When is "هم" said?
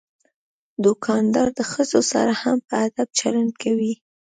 2.41-2.57